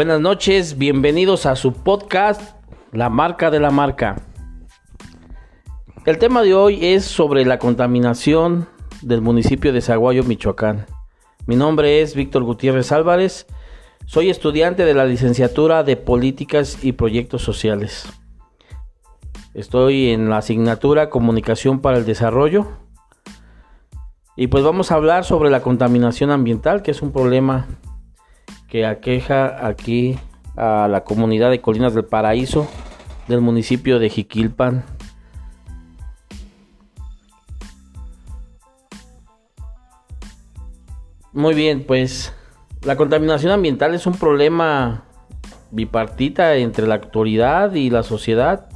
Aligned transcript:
Buenas 0.00 0.22
noches, 0.22 0.78
bienvenidos 0.78 1.44
a 1.44 1.56
su 1.56 1.74
podcast 1.74 2.56
La 2.90 3.10
marca 3.10 3.50
de 3.50 3.60
la 3.60 3.70
marca. 3.70 4.16
El 6.06 6.16
tema 6.16 6.40
de 6.40 6.54
hoy 6.54 6.78
es 6.82 7.04
sobre 7.04 7.44
la 7.44 7.58
contaminación 7.58 8.66
del 9.02 9.20
municipio 9.20 9.74
de 9.74 9.82
Zaguayo, 9.82 10.24
Michoacán. 10.24 10.86
Mi 11.44 11.54
nombre 11.54 12.00
es 12.00 12.14
Víctor 12.14 12.44
Gutiérrez 12.44 12.92
Álvarez, 12.92 13.46
soy 14.06 14.30
estudiante 14.30 14.86
de 14.86 14.94
la 14.94 15.04
licenciatura 15.04 15.84
de 15.84 15.98
Políticas 15.98 16.82
y 16.82 16.92
Proyectos 16.92 17.42
Sociales. 17.42 18.06
Estoy 19.52 20.12
en 20.12 20.30
la 20.30 20.38
asignatura 20.38 21.10
Comunicación 21.10 21.82
para 21.82 21.98
el 21.98 22.06
Desarrollo. 22.06 22.68
Y 24.34 24.46
pues 24.46 24.64
vamos 24.64 24.92
a 24.92 24.94
hablar 24.94 25.26
sobre 25.26 25.50
la 25.50 25.60
contaminación 25.60 26.30
ambiental, 26.30 26.80
que 26.80 26.90
es 26.90 27.02
un 27.02 27.12
problema 27.12 27.66
que 28.70 28.86
aqueja 28.86 29.66
aquí 29.66 30.18
a 30.56 30.88
la 30.88 31.02
comunidad 31.02 31.50
de 31.50 31.60
Colinas 31.60 31.92
del 31.92 32.04
Paraíso 32.04 32.68
del 33.26 33.40
municipio 33.40 33.98
de 33.98 34.08
Jiquilpan. 34.08 34.84
Muy 41.32 41.54
bien, 41.54 41.84
pues 41.84 42.32
la 42.82 42.96
contaminación 42.96 43.52
ambiental 43.52 43.94
es 43.94 44.06
un 44.06 44.14
problema 44.14 45.04
bipartita 45.70 46.54
entre 46.56 46.86
la 46.86 46.96
autoridad 46.96 47.74
y 47.74 47.90
la 47.90 48.02
sociedad. 48.02 48.68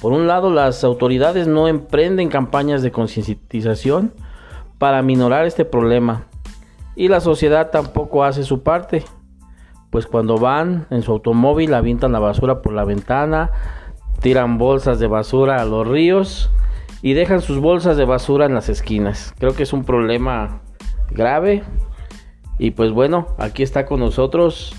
Por 0.00 0.12
un 0.12 0.26
lado, 0.26 0.50
las 0.50 0.84
autoridades 0.84 1.48
no 1.48 1.68
emprenden 1.68 2.28
campañas 2.28 2.82
de 2.82 2.92
concientización 2.92 4.14
para 4.78 5.02
minorar 5.02 5.44
este 5.44 5.64
problema 5.64 6.26
y 6.94 7.08
la 7.08 7.20
sociedad 7.20 7.70
tampoco 7.70 8.24
hace 8.24 8.42
su 8.42 8.62
parte 8.62 9.04
pues 9.90 10.06
cuando 10.06 10.38
van 10.38 10.86
en 10.90 11.02
su 11.02 11.12
automóvil 11.12 11.74
avientan 11.74 12.12
la 12.12 12.18
basura 12.18 12.62
por 12.62 12.72
la 12.72 12.84
ventana, 12.84 13.50
tiran 14.20 14.58
bolsas 14.58 14.98
de 14.98 15.06
basura 15.06 15.60
a 15.60 15.64
los 15.64 15.86
ríos 15.86 16.50
y 17.02 17.14
dejan 17.14 17.40
sus 17.40 17.60
bolsas 17.60 17.96
de 17.96 18.04
basura 18.04 18.46
en 18.46 18.54
las 18.54 18.68
esquinas. 18.68 19.34
Creo 19.38 19.54
que 19.54 19.62
es 19.62 19.72
un 19.72 19.84
problema 19.84 20.60
grave 21.10 21.62
y 22.58 22.72
pues 22.72 22.92
bueno, 22.92 23.28
aquí 23.38 23.62
está 23.62 23.86
con 23.86 24.00
nosotros 24.00 24.74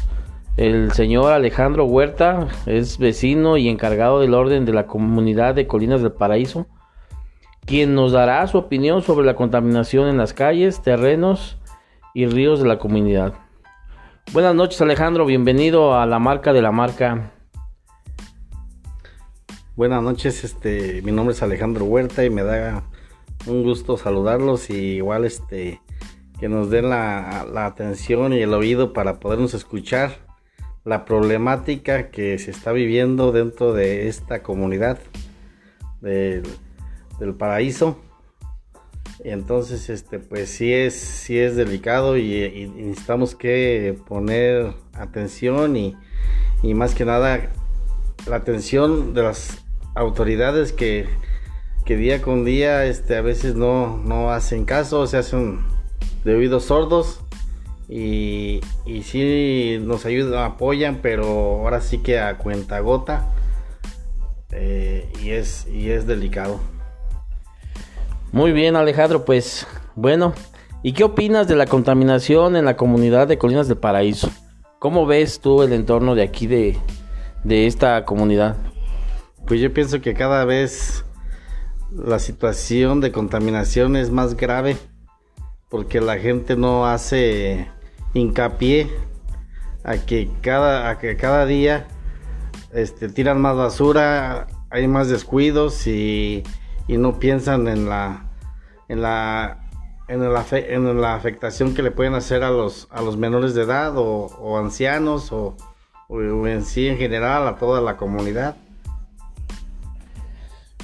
el 0.58 0.92
señor 0.92 1.32
Alejandro 1.32 1.86
Huerta, 1.86 2.48
es 2.66 2.98
vecino 2.98 3.56
y 3.56 3.70
encargado 3.70 4.20
del 4.20 4.34
orden 4.34 4.66
de 4.66 4.74
la 4.74 4.88
comunidad 4.88 5.56
de 5.56 5.68
Colinas 5.68 6.02
del 6.02 6.12
Paraíso, 6.12 6.68
quien 7.66 7.96
nos 7.96 8.12
dará 8.12 8.46
su 8.48 8.58
opinión 8.58 9.02
sobre 9.02 9.26
la 9.26 9.36
contaminación 9.36 10.10
en 10.10 10.18
las 10.18 10.34
calles, 10.34 10.82
terrenos 10.82 11.58
y 12.14 12.26
ríos 12.26 12.60
de 12.60 12.68
la 12.68 12.78
comunidad. 12.78 13.36
Buenas 14.32 14.54
noches 14.54 14.80
Alejandro, 14.80 15.26
bienvenido 15.26 15.96
a 15.96 16.06
la 16.06 16.20
marca 16.20 16.54
de 16.54 16.62
la 16.62 16.72
marca. 16.72 17.32
Buenas 19.76 20.04
noches, 20.04 20.44
este, 20.44 21.02
mi 21.02 21.12
nombre 21.12 21.34
es 21.34 21.42
Alejandro 21.42 21.86
Huerta 21.86 22.24
y 22.24 22.30
me 22.30 22.44
da 22.44 22.84
un 23.48 23.64
gusto 23.64 23.98
saludarlos 23.98 24.70
y 24.70 24.98
igual 24.98 25.26
este 25.26 25.82
que 26.40 26.48
nos 26.48 26.70
den 26.70 26.92
la, 26.92 27.66
atención 27.66 28.32
y 28.34 28.42
el 28.42 28.54
oído 28.54 28.94
para 28.94 29.20
podernos 29.20 29.56
escuchar 29.56 30.12
la 30.86 31.06
problemática 31.06 32.12
que 32.12 32.38
se 32.38 32.52
está 32.52 32.72
viviendo 32.72 33.32
dentro 33.32 33.74
de 33.74 34.10
esta 34.10 34.44
comunidad 34.44 35.00
del 36.02 36.44
paraíso 37.36 38.00
entonces, 39.24 39.90
este, 39.90 40.20
pues 40.20 40.50
sí 40.50 40.74
es, 40.74 40.94
sí 40.94 41.38
es 41.38 41.56
delicado 41.56 42.18
y, 42.18 42.72
necesitamos 42.76 43.36
que 43.36 43.98
poner 44.08 44.74
atención 44.94 45.76
y, 45.76 45.96
más 46.64 46.96
que 46.96 47.06
nada 47.06 47.52
la 48.28 48.36
atención 48.36 49.14
de 49.14 49.24
las 49.24 49.64
autoridades 49.96 50.74
que, 50.74 51.08
día 51.86 52.22
con 52.22 52.46
día 52.46 52.86
este, 52.86 53.18
a 53.18 53.22
veces 53.22 53.56
no, 53.56 53.98
no 53.98 54.32
hacen 54.32 54.64
caso, 54.64 55.08
se 55.08 55.18
hacen 55.18 55.62
de 56.24 56.36
oídos 56.36 56.66
sordos 56.66 57.22
y, 57.88 58.62
y 58.86 59.02
sí 59.02 59.80
nos 59.82 60.06
ayudan, 60.06 60.44
apoyan, 60.44 61.00
pero 61.02 61.26
ahora 61.26 61.82
sí 61.82 61.98
que 61.98 62.20
a 62.20 62.38
cuenta 62.38 62.80
gota 62.82 63.34
eh, 64.52 65.12
y, 65.22 65.32
es, 65.32 65.68
y 65.68 65.90
es 65.90 66.06
delicado. 66.06 66.60
Muy 68.32 68.52
bien, 68.52 68.76
Alejandro, 68.76 69.26
pues 69.26 69.66
bueno, 69.96 70.34
¿y 70.84 70.94
qué 70.94 71.04
opinas 71.04 71.48
de 71.48 71.56
la 71.56 71.66
contaminación 71.66 72.56
en 72.56 72.64
la 72.64 72.78
comunidad 72.78 73.28
de 73.28 73.40
Colinas 73.40 73.68
del 73.68 73.78
Paraíso? 73.78 74.30
¿Cómo 74.78 75.08
ves 75.08 75.40
tú 75.40 75.64
el 75.64 75.74
entorno 75.74 76.14
de 76.14 76.22
aquí 76.22 76.46
de, 76.46 76.78
de 77.44 77.66
esta 77.66 78.06
comunidad? 78.06 78.56
Pues 79.48 79.60
yo 79.60 79.74
pienso 79.74 80.00
que 80.00 80.14
cada 80.14 80.46
vez 80.46 81.06
la 81.92 82.20
situación 82.20 83.02
de 83.02 83.12
contaminación 83.12 83.96
es 83.96 84.12
más 84.12 84.38
grave 84.38 84.78
porque 85.68 86.00
la 86.00 86.20
gente 86.20 86.56
no 86.56 86.86
hace 86.86 87.68
hincapié 88.14 88.92
a 89.84 89.98
que 89.98 90.30
cada, 90.42 90.90
a 90.92 91.00
que 91.00 91.18
cada 91.18 91.48
día 91.48 91.88
este, 92.74 93.10
tiran 93.10 93.42
más 93.42 93.56
basura, 93.56 94.46
hay 94.70 94.88
más 94.88 95.10
descuidos 95.10 95.88
y 95.88 96.44
y 96.90 96.98
no 96.98 97.20
piensan 97.20 97.68
en 97.68 97.88
la 97.88 98.26
en 98.90 99.04
la 99.04 99.60
en 100.08 100.34
la, 100.34 100.46
en 100.52 101.02
la 101.02 101.14
afectación 101.14 101.76
que 101.76 101.84
le 101.84 101.92
pueden 101.92 102.16
hacer 102.16 102.44
a 102.44 102.50
los 102.50 102.88
a 102.90 103.04
los 103.04 103.16
menores 103.16 103.54
de 103.54 103.62
edad 103.62 103.94
o, 103.96 104.58
ancianos 104.58 105.32
o, 105.32 105.56
en 106.10 106.66
sí 106.66 106.88
en 106.88 106.98
general 106.98 107.48
a 107.48 107.58
toda 107.58 107.80
la 107.80 107.96
comunidad. 107.96 108.58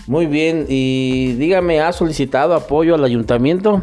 Muy 0.05 0.27
bien, 0.27 0.67
y 0.69 1.33
dígame, 1.33 1.81
¿ha 1.81 1.91
solicitado 1.91 2.53
apoyo 2.53 2.93
al 2.93 3.03
ayuntamiento? 3.03 3.81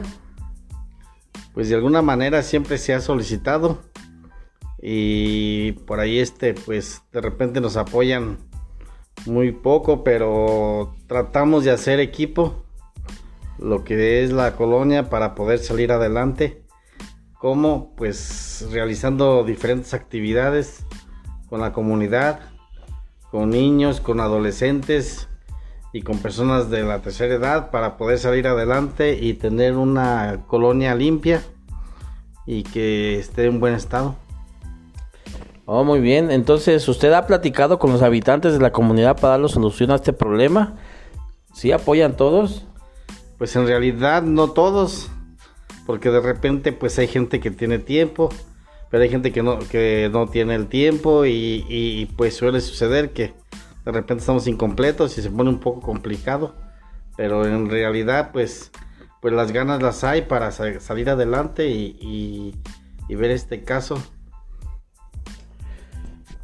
Pues 1.53 1.69
de 1.69 1.75
alguna 1.75 2.03
manera 2.03 2.45
siempre 2.45 2.79
se 2.79 2.95
ha 2.95 3.01
solicitado 3.01 3.83
y 4.81 5.73
por 5.73 5.99
ahí 5.99 6.21
este 6.21 6.55
pues 6.55 7.03
de 7.13 7.21
repente 7.21 7.61
nos 7.61 7.77
apoyan 7.77 8.39
muy 9.27 9.53
poco, 9.53 10.05
pero 10.05 10.95
tratamos 11.07 11.65
de 11.65 11.71
hacer 11.71 12.01
equipo, 12.01 12.65
lo 13.59 13.85
que 13.85 14.25
es 14.25 14.33
la 14.33 14.57
colonia, 14.57 15.09
para 15.09 15.35
poder 15.35 15.59
salir 15.59 15.93
adelante. 15.93 16.63
Como 17.39 17.95
pues 17.97 18.69
realizando 18.71 19.43
diferentes 19.45 19.95
actividades 19.95 20.87
con 21.49 21.61
la 21.61 21.73
comunidad, 21.73 22.41
con 23.31 23.51
niños, 23.51 24.01
con 24.01 24.21
adolescentes 24.21 25.29
y 25.93 26.03
con 26.03 26.19
personas 26.19 26.71
de 26.71 26.83
la 26.83 27.01
tercera 27.01 27.35
edad 27.35 27.71
para 27.71 27.97
poder 27.97 28.19
salir 28.19 28.47
adelante 28.47 29.19
y 29.21 29.35
tener 29.35 29.77
una 29.77 30.45
colonia 30.47 30.95
limpia 30.95 31.43
y 32.47 32.63
que 32.63 33.19
esté 33.19 33.47
en 33.47 33.61
buen 33.61 33.75
estado. 33.75 34.17
Oh, 35.65 35.85
muy 35.85 36.01
bien. 36.01 36.31
Entonces, 36.31 36.89
¿usted 36.89 37.13
ha 37.13 37.27
platicado 37.27 37.79
con 37.79 37.93
los 37.93 38.03
habitantes 38.03 38.53
de 38.53 38.59
la 38.59 38.73
comunidad 38.73 39.17
para 39.17 39.33
darle 39.33 39.49
solución 39.49 39.93
a 39.93 39.97
este 39.97 40.13
problema? 40.13 40.77
¿Sí 41.53 41.71
apoyan 41.71 42.17
todos? 42.17 42.67
Pues 43.39 43.55
en 43.55 43.67
realidad 43.67 44.23
no 44.23 44.51
todos, 44.51 45.11
porque 45.87 46.11
de 46.11 46.21
repente 46.21 46.73
pues 46.73 46.99
hay 46.99 47.07
gente 47.07 47.41
que 47.41 47.51
tiene 47.51 47.79
tiempo, 47.79 48.29
pero 48.91 49.03
hay 49.03 49.09
gente 49.09 49.33
que 49.33 49.43
no, 49.43 49.59
que 49.59 50.09
no 50.13 50.29
tiene 50.29 50.55
el 50.55 50.67
tiempo 50.67 51.25
y, 51.27 52.11
pues 52.17 52.37
suele 52.37 52.61
suceder 52.61 53.13
que 53.13 53.35
de 53.85 53.93
repente 53.93 54.21
estamos 54.21 54.47
incompletos 54.47 55.19
y 55.19 55.23
se 55.23 55.31
pone 55.31 55.51
un 55.51 55.59
poco 55.61 55.81
complicado, 55.81 56.55
pero 57.17 57.47
en 57.47 57.69
realidad 57.69 58.31
pues, 58.33 58.71
pues 59.21 59.35
las 59.35 59.53
ganas 59.53 59.83
las 59.83 60.05
hay 60.05 60.23
para 60.23 60.51
salir 60.53 61.11
adelante 61.11 61.69
y 61.69 62.55
ver 63.09 63.31
este 63.31 63.65
caso. 63.65 64.03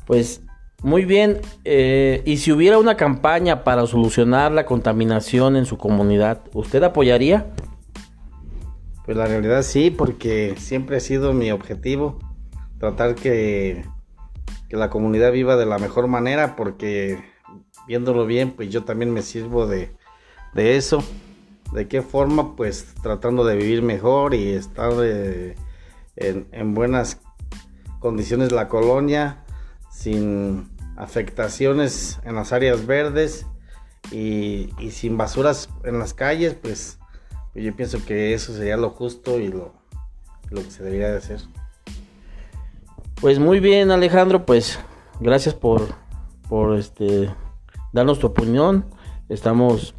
Pues 0.09 0.41
muy 0.83 1.05
bien, 1.05 1.43
eh, 1.67 2.23
y 2.25 2.39
si 2.39 2.51
hubiera 2.51 2.79
una 2.79 2.97
campaña 2.97 3.63
para 3.63 3.87
solucionar 3.87 4.53
la 4.53 4.65
contaminación 4.65 5.55
en 5.55 5.67
su 5.67 5.77
comunidad, 5.77 6.41
¿usted 6.55 6.83
apoyaría? 6.83 7.53
Pues 9.05 9.19
la 9.19 9.27
realidad 9.27 9.61
sí, 9.61 9.91
porque 9.91 10.55
siempre 10.57 10.97
ha 10.97 11.01
sido 11.01 11.35
mi 11.35 11.51
objetivo 11.51 12.19
tratar 12.79 13.17
que, 13.17 13.85
que 14.71 14.77
la 14.79 14.89
comunidad 14.89 15.31
viva 15.31 15.57
de 15.57 15.67
la 15.67 15.77
mejor 15.77 16.07
manera, 16.07 16.57
porque 16.57 17.23
viéndolo 17.87 18.25
bien, 18.25 18.53
pues 18.53 18.71
yo 18.71 18.85
también 18.85 19.13
me 19.13 19.21
sirvo 19.21 19.67
de, 19.67 19.95
de 20.55 20.79
eso. 20.79 21.05
¿De 21.75 21.87
qué 21.87 22.01
forma? 22.01 22.57
Pues 22.57 22.95
tratando 23.03 23.45
de 23.45 23.57
vivir 23.57 23.83
mejor 23.83 24.33
y 24.33 24.53
estar 24.53 24.91
eh, 25.03 25.55
en, 26.17 26.49
en 26.53 26.73
buenas 26.73 27.21
condiciones 28.01 28.53
la 28.53 28.69
colonia 28.69 29.45
sin 29.99 30.69
afectaciones 30.97 32.21
en 32.25 32.37
las 32.37 32.53
áreas 32.53 32.87
verdes 32.87 33.47
y, 34.13 34.71
sin 34.93 35.17
basuras 35.17 35.69
en 35.83 35.99
las 35.99 36.15
calles, 36.15 36.55
pues, 36.55 37.01
yo 37.53 37.75
pienso 37.75 38.05
que 38.07 38.33
eso 38.33 38.55
sería 38.55 38.77
lo 38.77 38.91
justo 38.91 39.41
y 39.41 39.49
lo, 39.49 39.75
lo 40.51 40.63
que 40.63 40.71
se 40.71 40.85
debería 40.85 41.11
de 41.11 41.19
hacer. 41.19 41.41
Pues 43.21 43.41
muy 43.41 43.59
bien, 43.59 43.91
Alejandro, 43.91 44.47
pues 44.47 44.79
gracias 45.19 45.57
por, 45.57 45.89
por 46.49 46.79
este 46.79 47.29
darnos 47.93 48.21
tu 48.21 48.29
opinión. 48.29 48.85
Estamos 49.29 49.97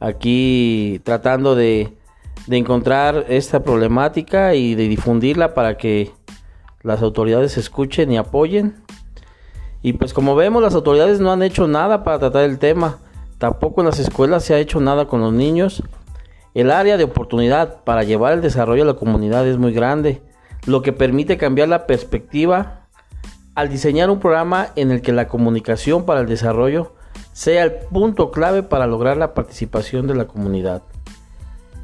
aquí 0.00 1.00
tratando 1.04 1.54
de, 1.54 1.96
de 2.48 2.56
encontrar 2.56 3.26
esta 3.28 3.62
problemática 3.62 4.56
y 4.56 4.74
de 4.74 4.88
difundirla 4.88 5.54
para 5.54 5.76
que 5.76 6.10
las 6.84 7.02
autoridades 7.02 7.56
escuchen 7.56 8.12
y 8.12 8.18
apoyen. 8.18 8.76
Y 9.82 9.94
pues 9.94 10.14
como 10.14 10.36
vemos, 10.36 10.62
las 10.62 10.74
autoridades 10.74 11.18
no 11.18 11.32
han 11.32 11.42
hecho 11.42 11.66
nada 11.66 12.04
para 12.04 12.18
tratar 12.18 12.44
el 12.44 12.58
tema. 12.58 12.98
Tampoco 13.38 13.80
en 13.80 13.86
las 13.86 13.98
escuelas 13.98 14.44
se 14.44 14.54
ha 14.54 14.58
hecho 14.58 14.80
nada 14.80 15.06
con 15.06 15.20
los 15.20 15.32
niños. 15.32 15.82
El 16.52 16.70
área 16.70 16.96
de 16.96 17.04
oportunidad 17.04 17.82
para 17.84 18.04
llevar 18.04 18.34
el 18.34 18.42
desarrollo 18.42 18.84
a 18.84 18.86
la 18.86 18.94
comunidad 18.94 19.48
es 19.48 19.58
muy 19.58 19.72
grande 19.72 20.22
lo 20.66 20.82
que 20.82 20.92
permite 20.92 21.36
cambiar 21.36 21.68
la 21.68 21.86
perspectiva 21.86 22.86
al 23.54 23.68
diseñar 23.68 24.10
un 24.10 24.20
programa 24.20 24.68
en 24.76 24.90
el 24.90 25.00
que 25.00 25.12
la 25.12 25.26
comunicación 25.26 26.04
para 26.04 26.20
el 26.20 26.26
desarrollo 26.26 26.92
sea 27.32 27.64
el 27.64 27.72
punto 27.72 28.30
clave 28.30 28.62
para 28.62 28.86
lograr 28.86 29.16
la 29.16 29.34
participación 29.34 30.06
de 30.06 30.14
la 30.14 30.26
comunidad. 30.26 30.82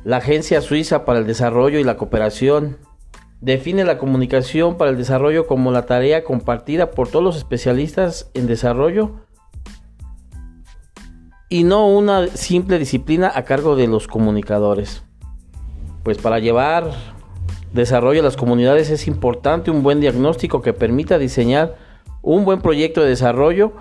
La 0.05 0.19
Agencia 0.19 0.61
Suiza 0.61 1.05
para 1.05 1.19
el 1.19 1.27
Desarrollo 1.27 1.79
y 1.79 1.85
la 1.85 1.97
Cooperación 1.97 2.79
define 3.41 3.85
la 3.85 3.99
comunicación 3.99 4.77
para 4.77 4.91
el 4.91 4.99
desarrollo 4.99 5.47
como 5.47 5.73
la 5.73 5.87
tarea 5.87 6.25
compartida 6.25 6.91
por 6.91 7.09
todos 7.09 7.25
los 7.25 7.37
especialistas 7.37 8.31
en 8.35 8.47
desarrollo 8.47 9.13
y 11.49 11.65
no 11.65 11.89
una 11.89 12.29
simple 12.29 12.79
disciplina 12.79 13.33
a 13.35 13.45
cargo 13.45 13.77
de 13.77 13.89
los 13.89 14.07
comunicadores. 14.07 15.03
Pues 16.03 16.19
para 16.19 16.39
llevar 16.39 16.93
desarrollo 17.73 18.21
de 18.21 18.25
las 18.25 18.37
comunidades 18.37 18.91
es 18.91 19.07
importante 19.07 19.71
un 19.71 19.83
buen 19.83 20.01
diagnóstico 20.01 20.63
que 20.63 20.73
permita 20.73 21.19
diseñar 21.19 21.77
un 22.23 22.45
buen 22.45 22.61
proyecto 22.61 23.03
de 23.03 23.09
desarrollo 23.09 23.73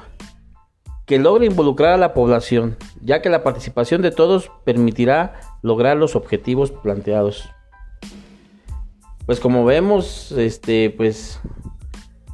que 1.06 1.20
logre 1.20 1.48
involucrar 1.48 1.94
a 1.94 1.98
la 1.98 2.14
población, 2.14 2.78
ya 3.02 3.22
que 3.22 3.30
la 3.30 3.44
participación 3.44 4.02
de 4.02 4.12
todos 4.12 4.52
permitirá 4.64 5.40
lograr 5.64 5.98
los 5.98 6.16
objetivos 6.16 6.72
planteados. 6.72 7.50
Pues 9.30 9.40
como 9.40 9.64
vemos, 9.64 10.32
este 10.32 10.90
pues 10.90 11.40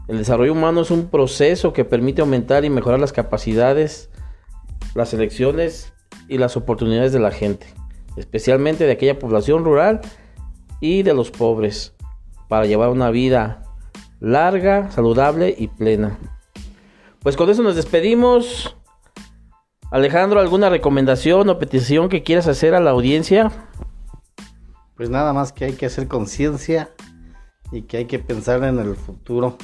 el 0.07 0.17
desarrollo 0.17 0.53
humano 0.53 0.79
es 0.79 0.91
un 0.91 1.09
proceso 1.09 1.73
que 1.73 1.83
permite 1.83 2.21
aumentar 2.21 2.63
y 2.63 2.69
mejorar 2.69 3.01
las 3.01 3.11
capacidades, 3.11 4.09
las 4.93 5.13
elecciones 5.13 5.91
y 6.29 6.37
las 6.37 6.55
oportunidades 6.55 7.11
de 7.11 7.19
la 7.19 7.31
gente, 7.31 7.67
especialmente 8.15 8.85
de 8.85 8.93
aquella 8.93 9.19
población 9.19 9.65
rural 9.65 9.99
y 10.79 11.03
de 11.03 11.13
los 11.13 11.31
pobres 11.31 11.93
para 12.47 12.65
llevar 12.65 12.91
una 12.91 13.09
vida 13.09 13.63
larga, 14.21 14.89
saludable 14.89 15.53
y 15.57 15.67
plena. 15.67 16.17
Pues 17.19 17.35
con 17.35 17.49
eso 17.49 17.61
nos 17.61 17.75
despedimos. 17.75 18.77
Alejandro, 19.91 20.39
¿alguna 20.39 20.69
recomendación 20.69 21.49
o 21.49 21.59
petición 21.59 22.07
que 22.07 22.23
quieras 22.23 22.47
hacer 22.47 22.73
a 22.73 22.79
la 22.79 22.91
audiencia? 22.91 23.51
Pues 24.95 25.09
nada 25.09 25.33
más 25.33 25.51
que 25.51 25.65
hay 25.65 25.73
que 25.73 25.85
hacer 25.85 26.07
conciencia 26.07 26.89
y 27.71 27.83
que 27.83 27.97
hay 27.97 28.05
que 28.05 28.19
pensar 28.19 28.63
en 28.63 28.79
el 28.79 28.95
futuro 28.95 29.57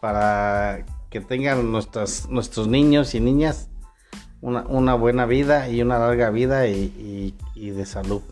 para 0.00 0.84
que 1.10 1.20
tengan 1.20 1.70
nuestros, 1.70 2.28
nuestros 2.28 2.68
niños 2.68 3.14
y 3.14 3.20
niñas 3.20 3.68
una, 4.40 4.94
buena 4.94 5.26
vida 5.26 5.68
y 5.68 5.82
una 5.82 5.98
larga 5.98 6.30
vida 6.30 6.66
y 6.68 7.32
de 7.54 7.86
salud. 7.86 8.22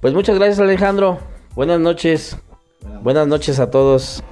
Pues 0.00 0.14
muchas 0.14 0.36
gracias 0.36 0.60
Alejandro. 0.60 1.18
Buenas 1.54 1.80
noches. 1.80 2.36
Buenas 3.02 3.26
noches 3.26 3.58
a 3.58 3.70
todos. 3.70 4.22